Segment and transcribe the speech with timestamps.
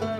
[0.00, 0.14] Hello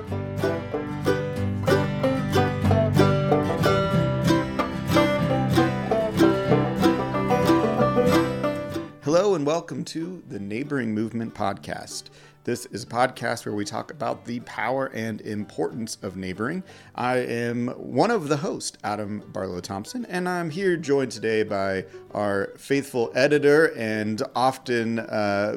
[9.35, 12.11] and welcome to the Neighboring Movement Podcast.
[12.45, 16.62] This is a podcast where we talk about the power and importance of neighboring.
[16.95, 21.87] I am one of the hosts, Adam Barlow Thompson, and I'm here joined today by
[22.12, 25.57] our faithful editor and often, uh,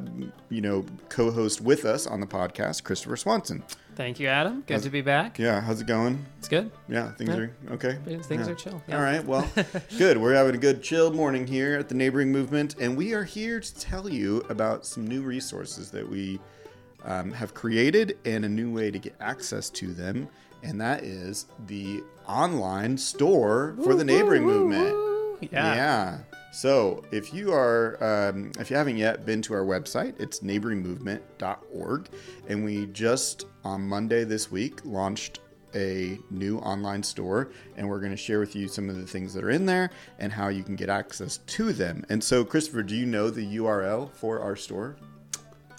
[0.54, 3.64] you know, co-host with us on the podcast, Christopher Swanson.
[3.96, 4.64] Thank you, Adam.
[4.66, 5.38] Good How's- to be back.
[5.38, 6.26] Yeah, how's it going?
[6.40, 6.72] It's good.
[6.88, 7.36] Yeah, things Yeah.
[7.38, 7.98] are okay.
[8.06, 8.50] Things Yeah.
[8.50, 8.82] are chill.
[8.88, 8.96] Yeah.
[8.98, 9.48] All right, well,
[9.98, 10.18] good.
[10.18, 13.60] We're having a good chill morning here at the Neighboring Movement, and we are here
[13.60, 16.40] to tell you about some new resources that we
[17.06, 20.28] um, have created and a new way to get access to them,
[20.64, 24.96] and that is the online store for the Neighboring Movement.
[25.52, 25.76] Yeah.
[25.76, 26.18] Yeah.
[26.54, 32.10] So if you are, um, if you haven't yet been to our website, it's neighboringmovement.org,
[32.48, 35.40] and we just on Monday this week launched
[35.74, 39.34] a new online store, and we're going to share with you some of the things
[39.34, 42.06] that are in there and how you can get access to them.
[42.10, 44.96] And so, Christopher, do you know the URL for our store?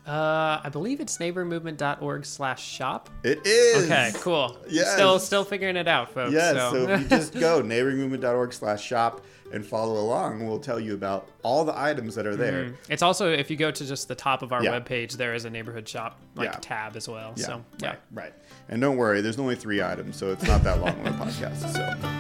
[0.07, 3.09] Uh, I believe it's neighbormovement.org slash shop.
[3.23, 3.85] It is.
[3.85, 4.57] Okay, cool.
[4.69, 4.85] Yeah.
[4.85, 6.33] Still, still figuring it out, folks.
[6.33, 6.73] Yes, so.
[6.73, 11.29] so if you just go neighboringmovement.org slash shop and follow along, we'll tell you about
[11.43, 12.65] all the items that are there.
[12.67, 12.77] Mm.
[12.91, 14.79] It's also if you go to just the top of our Yeah.
[14.79, 16.59] webpage, there is a neighborhood shop like Yeah.
[16.61, 17.33] tab as well.
[17.37, 17.89] Yeah, So yeah.
[17.89, 18.35] right, right.
[18.69, 21.73] And don't worry, there's only three items, so it's not that long of a podcast.
[21.73, 22.14] So.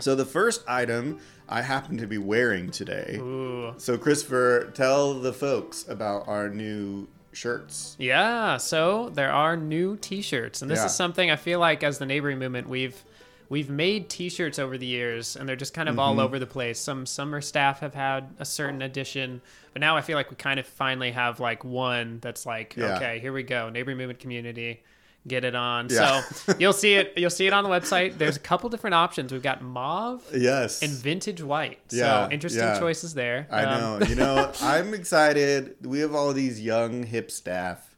[0.00, 3.16] So the first item I happen to be wearing today.
[3.20, 3.74] Ooh.
[3.78, 7.96] So Christopher, tell the folks about our new shirts.
[7.98, 10.86] Yeah, so there are new T-shirts, and this Yeah.
[10.86, 13.02] is something I feel like as the neighboring movement we've
[13.48, 16.00] we've made T-shirts over the years, and they're just kind of Mm-hmm.
[16.00, 16.78] all over the place.
[16.78, 19.40] Some summer staff have had a certain edition,
[19.72, 22.94] but now I feel like we kind of finally have like one that's like, Yeah.
[22.96, 24.82] okay, here we go, neighboring movement community.
[25.28, 25.88] Get it on.
[25.90, 26.22] Yeah.
[26.22, 27.12] So you'll see it.
[27.16, 28.16] You'll see it on the website.
[28.16, 29.32] There's a couple different options.
[29.32, 30.82] We've got mauve Yes.
[30.82, 31.78] and vintage white.
[31.90, 32.78] Yeah, So interesting yeah.
[32.78, 33.46] choices there.
[33.50, 34.06] I Um, know.
[34.06, 35.76] You know, I'm excited.
[35.84, 37.94] We have all these young, hip staff,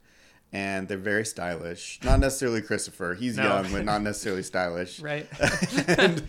[0.52, 2.00] and they're very stylish.
[2.02, 3.14] Not necessarily Christopher.
[3.14, 3.44] He's No.
[3.44, 4.98] young, but not necessarily stylish.
[5.00, 5.26] Right.
[5.86, 6.22] and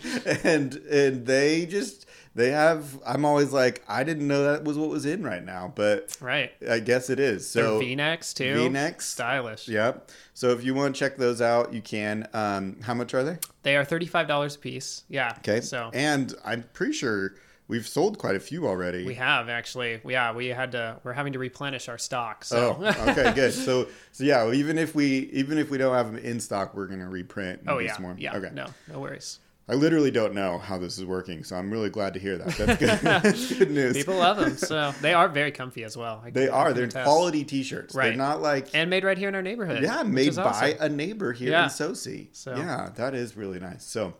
[0.44, 2.03] and and they just
[2.34, 3.00] they have.
[3.06, 6.52] I'm always like, I didn't know that was what was in right now, but right.
[6.68, 7.48] I guess it is.
[7.48, 8.54] So V-necks too.
[8.54, 9.06] V-necks.
[9.06, 9.68] Stylish.
[9.68, 10.10] Yep.
[10.34, 12.28] So if you want to check those out, you can.
[12.32, 13.38] Um, how much are they?
[13.62, 15.04] They are thirty-five dollars a piece.
[15.08, 15.34] Yeah.
[15.38, 15.60] Okay.
[15.60, 17.36] So and I'm pretty sure
[17.68, 19.04] we've sold quite a few already.
[19.04, 20.00] we have actually.
[20.04, 21.00] Yeah, we had to.
[21.04, 22.44] We're having to replenish our stock.
[22.44, 22.76] So.
[22.80, 23.54] Oh, okay, good.
[23.64, 26.86] So, so yeah, even if we even if we don't have them in stock, we're
[26.86, 27.60] gonna reprint.
[27.60, 27.92] and oh do yeah.
[27.94, 28.16] some more.
[28.18, 28.36] Yeah.
[28.36, 28.50] Okay.
[28.52, 28.66] No.
[28.88, 29.38] No worries.
[29.66, 32.48] I literally don't know how this is working, so I'm really glad to hear that.
[32.56, 32.98] That's good.
[33.22, 33.96] That's good news.
[33.96, 34.56] People love them.
[34.58, 36.20] So they are very comfy as well.
[36.24, 36.72] I they can- are.
[36.74, 37.04] They're attest.
[37.04, 37.94] quality T-shirts.
[37.94, 39.82] They're not like and made right here in our neighborhood.
[39.82, 40.76] yeah, made by awesome.
[40.80, 41.64] a neighbor here Yeah.
[41.64, 42.28] in Soci.
[42.32, 43.84] So- yeah, that is really nice.
[43.84, 44.12] So,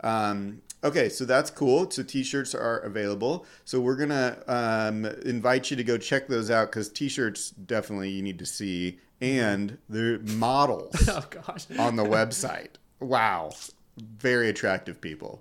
[0.00, 1.90] um, okay, so that's cool.
[1.90, 3.44] So T-shirts are available.
[3.66, 8.22] So we're gonna um, invite you to go check those out because T-shirts definitely you
[8.22, 11.66] need to see, and they're models Oh gosh.
[11.78, 12.70] on the website.
[12.98, 13.52] Wow.
[14.18, 15.40] Very attractive people.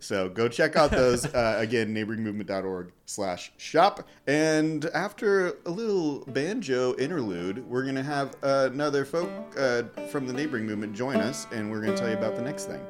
[0.00, 4.06] So go check out those uh, again, neighboringmovement.org slash shop.
[4.26, 10.32] And after a little banjo interlude, we're going to have another folk uh, from the
[10.34, 12.80] neighboring movement join us, and we're going to tell you about the next thing.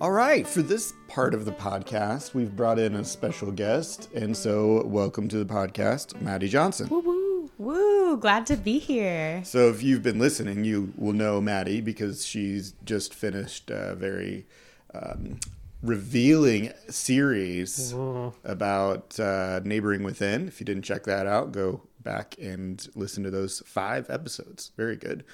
[0.00, 4.08] All right, for this part of the podcast, we've brought in a special guest.
[4.14, 6.88] And so, welcome to the podcast, Maddie Johnson.
[6.88, 8.16] Woo woo woo!
[8.16, 9.42] Glad to be here.
[9.44, 14.46] So, if you've been listening, you will know Maddie because she's just finished a very
[14.94, 15.40] um,
[15.82, 18.32] revealing series Ooh.
[18.44, 20.46] about uh, neighboring within.
[20.46, 24.70] If you didn't check that out, go back and listen to those five episodes.
[24.76, 25.24] Very good.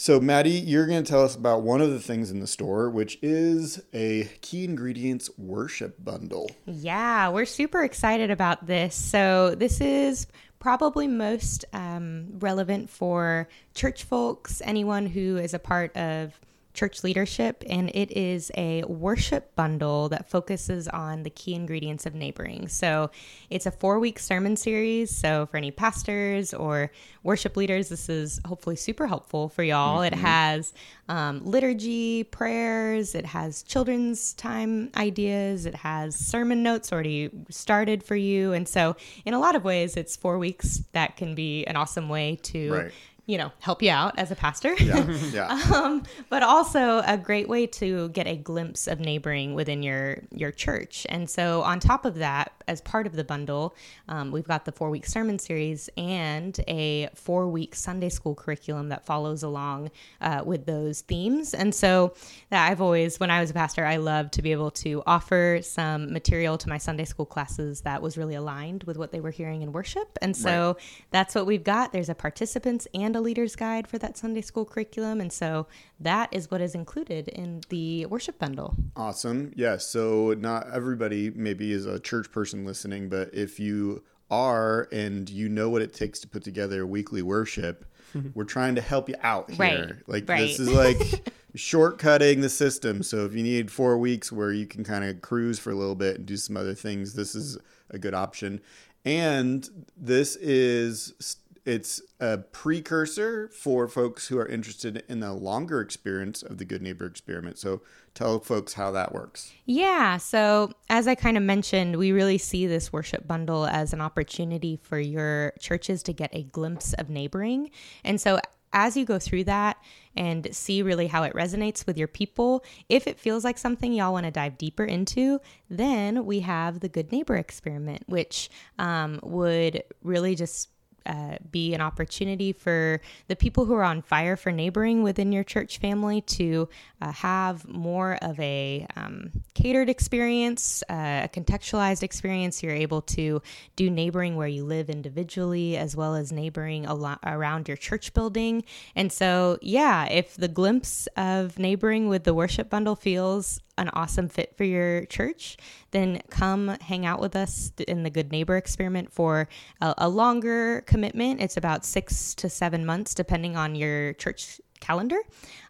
[0.00, 2.88] So, Maddie, you're going to tell us about one of the things in the store,
[2.88, 6.52] which is a key ingredients worship bundle.
[6.66, 8.94] Yeah, we're super excited about this.
[8.94, 10.28] So this is
[10.60, 16.38] probably most um, relevant for church folks, anyone who is a part of
[16.78, 22.14] church leadership, and it is a worship bundle that focuses on the key ingredients of
[22.14, 22.68] neighboring.
[22.68, 23.10] So
[23.50, 25.14] it's a four week sermon series.
[25.14, 26.92] So for any pastors or
[27.24, 30.02] worship leaders, this is hopefully super helpful for y'all.
[30.02, 30.14] Mm-hmm.
[30.14, 30.72] It has
[31.08, 38.14] um, liturgy, prayers, it has children's time ideas, it has sermon notes already started for
[38.14, 38.52] you.
[38.52, 42.08] And so, in a lot of ways, it's four weeks that can be an awesome
[42.08, 42.72] way to.
[42.72, 42.92] Right
[43.28, 44.74] you know, help you out as a pastor.
[44.80, 45.06] Yeah.
[45.28, 45.62] Yeah.
[45.74, 50.50] um, but also a great way to get a glimpse of neighboring within your your
[50.50, 51.06] church.
[51.10, 53.76] And so, on top of that, as part of the bundle,
[54.08, 58.88] um, we've got the four week sermon series and a four week Sunday school curriculum
[58.88, 59.90] that follows along
[60.22, 61.52] uh, with those themes.
[61.52, 62.14] And so,
[62.48, 65.60] that I've always, when I was a pastor, I loved to be able to offer
[65.62, 69.30] some material to my Sunday school classes that was really aligned with what they were
[69.30, 70.18] hearing in worship.
[70.22, 71.04] And so, right.
[71.10, 71.92] that's what we've got.
[71.92, 75.20] There's a participants and a leader's guide for that Sunday school curriculum.
[75.20, 75.66] And so
[76.00, 78.74] that is what is included in the worship bundle.
[78.96, 79.52] Awesome.
[79.54, 79.58] Yes.
[79.58, 85.28] Yeah, so not everybody maybe is a church person listening, but if you are and
[85.28, 87.84] you know what it takes to put together weekly worship,
[88.34, 89.58] we're trying to help you out here.
[89.58, 89.94] Right.
[90.06, 90.40] Like right.
[90.40, 90.98] this is like
[91.56, 93.02] shortcutting the system.
[93.02, 95.96] So if you need four weeks where you can kind of cruise for a little
[95.96, 97.58] bit and do some other things, this is
[97.90, 98.60] a good option.
[99.04, 101.36] And this is
[101.68, 106.80] it's a precursor for folks who are interested in the longer experience of the Good
[106.80, 107.58] Neighbor experiment.
[107.58, 107.82] So
[108.14, 109.52] tell folks how that works.
[109.66, 110.16] Yeah.
[110.16, 114.80] So, as I kind of mentioned, we really see this worship bundle as an opportunity
[114.82, 117.70] for your churches to get a glimpse of neighboring.
[118.02, 118.40] And so,
[118.72, 119.76] as you go through that
[120.16, 124.14] and see really how it resonates with your people, if it feels like something y'all
[124.14, 125.38] want to dive deeper into,
[125.68, 128.48] then we have the Good Neighbor experiment, which
[128.78, 130.70] um, would really just
[131.08, 135.44] uh, be an opportunity for the people who are on fire for neighboring within your
[135.44, 136.68] church family to
[137.00, 142.62] uh, have more of a um, catered experience, uh, a contextualized experience.
[142.62, 143.42] You're able to
[143.76, 148.64] do neighboring where you live individually as well as neighboring around your church building.
[148.94, 154.28] And so, yeah, if the glimpse of neighboring with the worship bundle feels an awesome
[154.28, 155.56] fit for your church,
[155.92, 159.48] then come hang out with us in the Good Neighbor experiment for
[159.80, 161.40] a, a longer commitment.
[161.40, 165.20] It's about six to seven months, depending on your church calendar.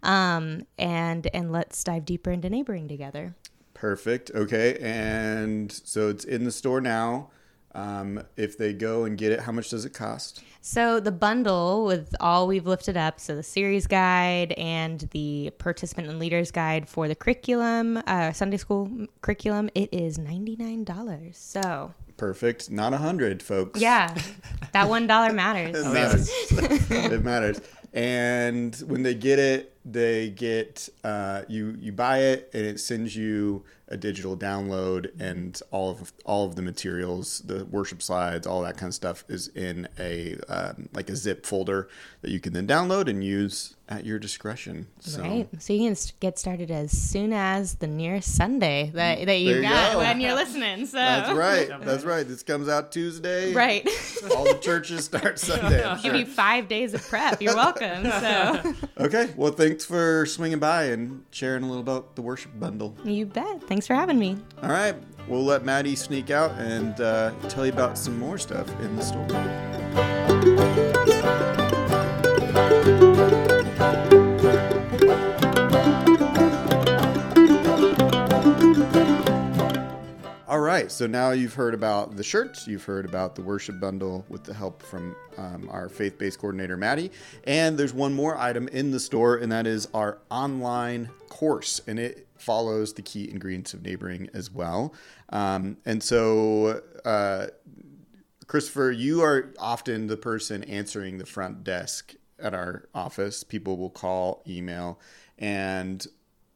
[0.02, 3.36] Um, and and let's dive deeper into neighboring together.
[3.74, 4.30] Perfect.
[4.34, 7.30] Okay, and so it's in the store now.
[7.74, 10.42] Um, if they go and get it, how much does it cost?
[10.60, 16.08] So the bundle with all we've lifted up, so the series guide and the participant
[16.08, 21.36] and leaders guide for the curriculum, uh, Sunday school curriculum, it is ninety nine dollars.
[21.38, 23.80] So perfect, not a hundred, folks.
[23.80, 24.14] Yeah,
[24.72, 25.76] that one dollar matters.
[25.86, 26.30] it matters.
[26.90, 27.60] it matters.
[27.92, 33.16] And when they get it, they get uh, you you buy it and it sends
[33.16, 38.62] you a digital download and all of all of the materials the worship slides all
[38.62, 41.88] that kind of stuff is in a um, like a zip folder
[42.20, 45.22] that you can then download and use at your discretion so.
[45.22, 49.62] right so you can get started as soon as the nearest sunday that, that you
[49.62, 49.98] got go.
[49.98, 53.88] when you're listening so that's right that's right this comes out tuesday right
[54.36, 55.96] all the churches start sunday sure.
[56.02, 60.84] give you five days of prep you're welcome so okay well thanks for swinging by
[60.84, 64.36] and sharing a little about the worship bundle you bet Thanks Thanks for having me.
[64.60, 64.96] All right.
[65.28, 69.04] We'll let Maddie sneak out and uh, tell you about some more stuff in the
[69.04, 69.77] store.
[80.78, 84.44] Right, so now you've heard about the shirts, you've heard about the worship bundle with
[84.44, 87.10] the help from um, our faith based coordinator, Maddie.
[87.44, 91.80] And there's one more item in the store, and that is our online course.
[91.88, 94.94] And it follows the key ingredients of neighboring as well.
[95.30, 97.48] Um, and so, uh,
[98.46, 103.42] Christopher, you are often the person answering the front desk at our office.
[103.42, 105.00] People will call, email,
[105.38, 106.06] and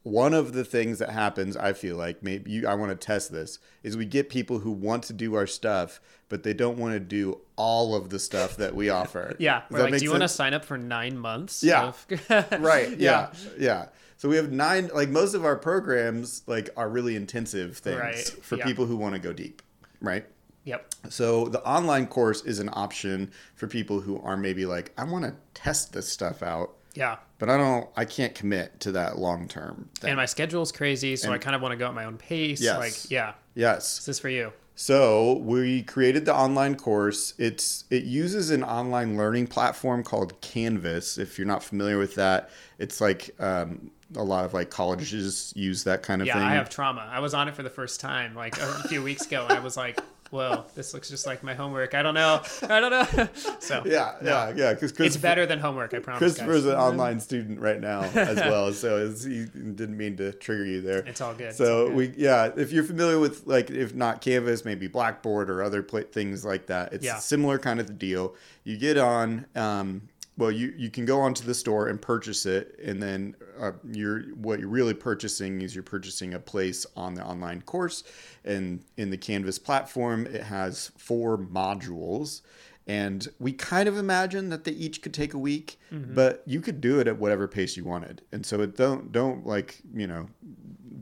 [0.02, 3.30] one of the things that happens, I feel like maybe you, I want to test
[3.30, 6.94] this, is we get people who want to do our stuff, but they don't want
[6.94, 9.36] to do all of the stuff that we offer.
[9.38, 11.62] yeah, like, do you want to sign up for nine months?
[11.62, 12.06] Yeah, of...
[12.58, 12.90] right.
[12.98, 13.30] Yeah.
[13.32, 13.86] yeah, yeah.
[14.16, 14.90] So we have nine.
[14.92, 18.28] Like most of our programs, like are really intensive things right.
[18.42, 18.64] for yeah.
[18.64, 19.62] people who want to go deep,
[20.00, 20.24] right?
[20.64, 20.94] Yep.
[21.08, 25.24] So the online course is an option for people who are maybe like, I want
[25.24, 26.76] to test this stuff out.
[26.94, 27.16] Yeah.
[27.38, 27.88] But I don't.
[27.96, 29.88] I can't commit to that long term.
[30.02, 32.04] And my schedule is crazy, so and, I kind of want to go at my
[32.04, 32.60] own pace.
[32.60, 32.78] Yes.
[32.78, 33.34] Like, yeah.
[33.54, 33.98] Yes.
[33.98, 34.52] Is This is for you.
[34.74, 37.34] So we created the online course.
[37.38, 41.18] It's it uses an online learning platform called Canvas.
[41.18, 45.84] If you're not familiar with that, it's like um, a lot of like colleges use
[45.84, 46.42] that kind of Yeah, thing.
[46.42, 47.08] I have trauma.
[47.12, 49.60] I was on it for the first time like a few weeks ago, and I
[49.60, 50.00] was like,
[50.32, 52.42] "Whoa, this looks just like my homework." I don't know.
[52.68, 53.28] I don't know.
[53.60, 54.72] So yeah, yeah, yeah.
[54.74, 55.94] Because it's better than homework.
[55.94, 56.18] I promise.
[56.18, 56.72] Christopher's guys.
[56.72, 60.80] an online student right now as well, so it's, he didn't mean to trigger you
[60.80, 60.98] there.
[61.00, 61.54] It's all good.
[61.54, 61.96] So all good.
[61.96, 66.00] we, yeah, if you're familiar with like, if not Canvas, maybe Blackboard or other pla
[66.10, 67.18] things like that, it's Yeah.
[67.18, 68.34] a similar kind of deal.
[68.64, 70.08] You get on, um,
[70.42, 74.22] well, you you can go onto the store and purchase it, and then uh, you're
[74.34, 78.02] what you're really purchasing is you're purchasing a place on the online course,
[78.44, 82.42] and in the Canvas platform, it has four modules.
[82.88, 86.80] And we kind of imagine that they each could take a week, but you could
[86.80, 88.22] do it at whatever pace you wanted.
[88.32, 90.26] And so it don't don't like you know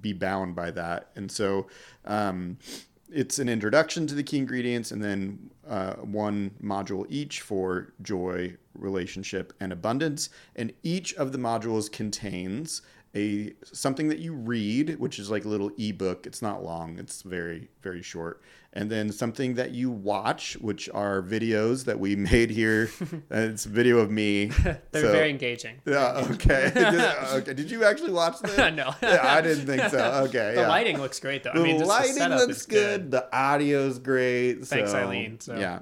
[0.03, 1.09] be bound by that.
[1.17, 1.67] And so
[2.05, 2.59] um,
[3.13, 8.57] it's an introduction to the key ingredients and then uh, one module each for joy,
[8.75, 10.31] relationship, and abundance.
[10.57, 12.83] And each of the modules contains
[13.15, 16.27] a something that you read, which is like a little ebook.
[16.27, 16.99] It's not long.
[16.99, 18.41] It's very very short.
[18.73, 22.89] And then something that you watch, which are videos that we made here.
[23.33, 24.47] Uh, it's a video of me.
[24.63, 25.81] They're So- very engaging.
[25.87, 26.27] yeah.
[26.33, 26.71] Okay.
[26.75, 27.55] Did, okay.
[27.55, 28.77] Did you actually watch them?
[28.77, 28.93] no.
[29.03, 30.25] Yeah, I didn't think so.
[30.27, 30.55] Okay.
[30.55, 30.69] The yeah.
[30.69, 31.53] lighting looks great though.
[31.53, 33.11] The I mean, lighting the setup looks is good.
[33.13, 34.65] The audio's great.
[34.67, 35.57] Thanks, so, Eileen, so.
[35.57, 35.79] Yeah.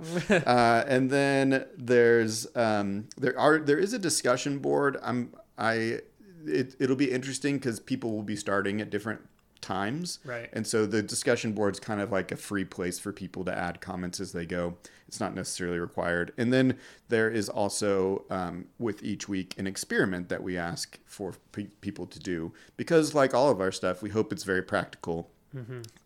[0.46, 4.96] uh, and then there's um, there are there is a discussion board.
[5.02, 6.00] I'm I
[6.46, 9.20] it it'll be interesting because people will be starting at different
[9.60, 10.18] times.
[10.24, 10.48] Right.
[10.52, 13.80] And so the discussion board's kind of like a free place for people to add
[13.80, 14.76] comments as they go.
[15.06, 16.32] It's not necessarily required.
[16.36, 16.78] And then
[17.08, 22.06] there is also um, with each week an experiment that we ask for pe- people
[22.06, 25.30] to do because, like all of our stuff, we hope it's very practical.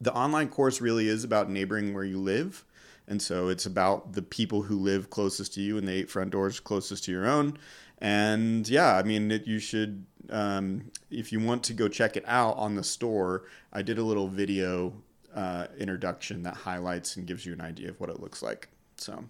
[0.00, 2.64] The online course really is about neighboring where you live.
[3.12, 6.30] And so it's about the people who live closest to you and the eight front
[6.30, 7.58] doors closest to your own.
[7.98, 12.24] And yeah, I mean, it, you should, um, if you want to go check it
[12.26, 14.94] out on the store, I did a little video
[15.34, 18.70] uh, introduction that highlights and gives you an idea of what it looks like.
[18.96, 19.24] So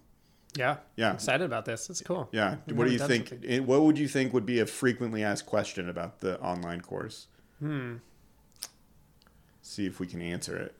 [0.55, 0.77] Yeah.
[0.95, 1.09] Yeah.
[1.09, 1.89] I'm excited about this.
[1.89, 2.29] It's cool.
[2.31, 3.27] yeah, We've what do you think?
[3.27, 7.27] something- What would you think would be a frequently asked question about the online course?
[7.59, 7.95] Hmm.
[9.61, 10.73] See if we can answer it.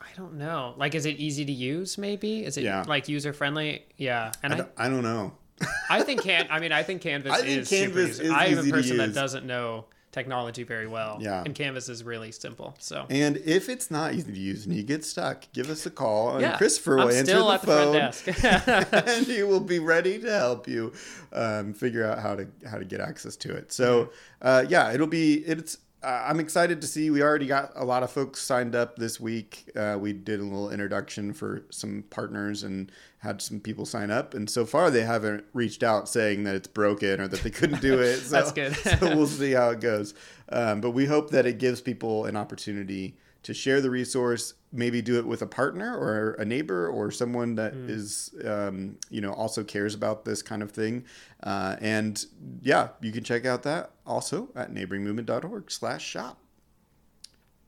[0.00, 0.74] I don't know.
[0.76, 1.98] Like, is it easy to use?
[1.98, 2.84] Maybe is it Yeah.
[2.86, 3.84] like user friendly?
[3.96, 4.32] Yeah.
[4.42, 5.32] And I I, don't, I don't know.
[5.90, 6.46] I think can.
[6.50, 8.96] I mean, I think Canvas I think is super Canvas is I am a person
[8.98, 11.18] that doesn't know technology very well.
[11.20, 11.42] Yeah.
[11.44, 12.74] And Canvas is really simple.
[12.78, 13.04] So.
[13.10, 16.32] And if it's not easy to use and you get stuck, give us a call
[16.32, 16.56] and yeah.
[16.56, 18.12] Christopher will I'm answer still the at the phone.
[18.24, 18.94] front desk.
[19.08, 20.92] and he will be ready to help you
[21.34, 23.72] um, figure out how to how to get access to it.
[23.72, 24.10] So
[24.42, 25.78] uh, yeah, it'll be it's.
[26.06, 27.10] I'm excited to see.
[27.10, 29.70] We already got a lot of folks signed up this week.
[29.74, 34.32] Uh, we did a little introduction for some partners and had some people sign up.
[34.34, 37.80] And so far, they haven't reached out saying that it's broken or that they couldn't
[37.80, 38.20] do it.
[38.26, 38.76] So, That's good.
[39.00, 40.14] so we'll see how it goes.
[40.48, 43.16] Um, but we hope that it gives people an opportunity
[43.46, 47.54] to share the resource, maybe do it with a partner or a neighbor or someone
[47.54, 51.04] that is, um, you know, also cares about this kind of thing.
[51.44, 52.26] Uh, and
[52.60, 56.40] yeah, you can check out that also at neighboringmovement.org slash shop.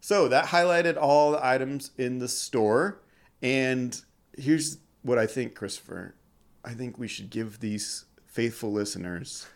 [0.00, 3.00] So that highlighted all the items in the store.
[3.40, 4.00] And
[4.36, 6.16] here's what I think, Christopher.
[6.64, 9.46] I think we should give these faithful listeners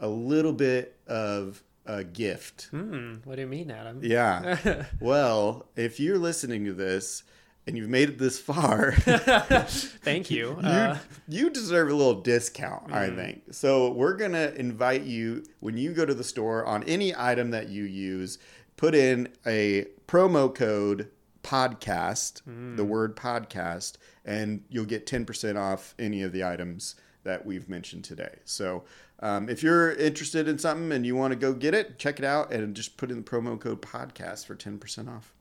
[0.00, 2.68] a little bit of a gift.
[2.70, 3.16] hmm.
[3.24, 4.00] What do you mean, Adam?
[4.02, 4.84] Yeah.
[5.00, 7.22] well, if you're listening to this
[7.66, 10.50] and you've made it this far, Thank you.
[10.60, 13.42] you, Uh, you deserve a little discount, I think.
[13.52, 17.50] So we're going to invite you when you go to the store on any item
[17.50, 18.38] that you use,
[18.76, 21.10] put in a promo code
[21.42, 22.42] podcast,
[22.76, 26.94] the word podcast, and you'll get 10% off any of the items
[27.24, 28.36] that we've mentioned today.
[28.44, 28.84] So
[29.20, 32.24] um, if you're interested in something and you want to go get it, check it
[32.24, 35.32] out and just put in the promo code podcast for 10% off.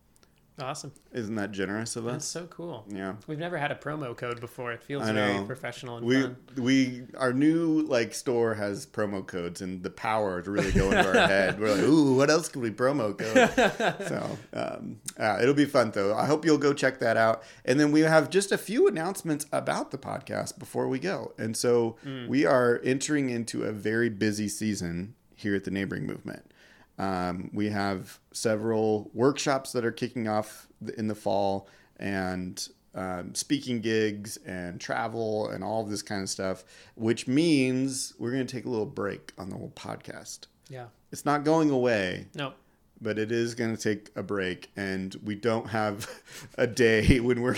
[0.62, 0.92] Awesome.
[1.12, 2.14] Isn't that generous of us?
[2.14, 2.86] That's so cool.
[2.90, 3.16] Yeah.
[3.28, 4.72] We've never had a promo code before.
[4.72, 6.38] It feels very professional and we fun.
[6.58, 11.08] we our new like store has promo codes and the power to really go into
[11.08, 11.60] our head.
[11.60, 14.08] We're like, ooh, what else can we promo code?
[14.08, 16.16] so um, uh, it'll be fun though.
[16.16, 17.44] I hope you'll go check that out.
[17.66, 21.34] And then we have just a few announcements about the podcast before we go.
[21.38, 21.98] And so
[22.28, 26.52] we are entering into a very busy season here at the Neighboring Movement.
[27.00, 33.80] Um, we have several workshops that are kicking off in the fall and um, speaking
[33.82, 36.64] gigs and travel and all of this kind of stuff,
[36.96, 40.48] which means we're going to take a little break on the whole podcast.
[40.70, 40.88] Yeah.
[41.12, 42.54] It's not going away, No.
[43.02, 46.10] But it is going to take a break, and we don't have
[46.58, 47.56] a day when we're.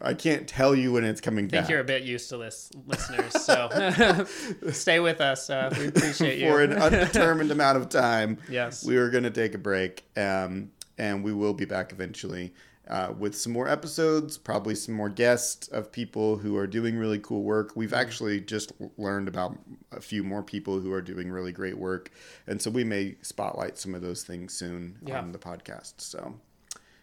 [0.00, 1.70] I can't tell you when it's coming I think back.
[1.70, 3.32] you're a bit used to this, listeners.
[3.42, 4.26] So
[4.72, 5.48] stay with us.
[5.50, 6.48] Uh, we appreciate you.
[6.50, 8.84] For an undetermined amount of time, Yes.
[8.84, 12.52] we are going to take a break, um, and we will be back eventually
[12.88, 17.18] uh, with some more episodes, probably some more guests of people who are doing really
[17.20, 17.72] cool work.
[17.76, 19.56] We've actually just learned about
[19.92, 22.10] a few more people who are doing really great work,
[22.46, 25.18] and so we may spotlight some of those things soon Yeah.
[25.20, 25.94] on the podcast.
[25.98, 26.34] So,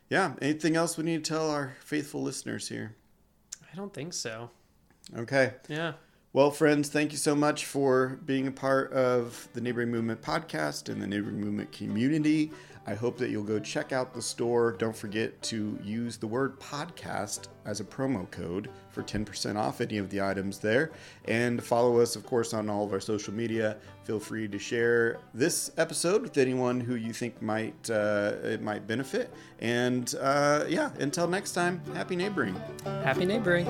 [0.09, 2.95] yeah, anything else we need to tell our faithful listeners here?
[3.71, 4.50] I don't think so.
[5.15, 5.53] Okay.
[5.67, 5.93] Yeah.
[6.31, 10.88] Well, friends, thank you so much for being a part of the Neighboring Movement podcast
[10.88, 12.51] and the Neighboring Movement community.
[12.88, 14.71] I hope that you'll go check out the store.
[14.71, 19.98] Don't forget to use the word podcast as a promo code for 10% off any
[19.98, 20.91] of the items there.
[21.25, 23.77] And follow us, of course, on all of our social media.
[24.03, 28.88] Feel free to share this episode with anyone who you think might uh, it might
[28.88, 29.31] benefit.
[29.59, 32.59] And uh, yeah, until next time, happy neighboring.
[33.03, 33.67] Happy neighboring.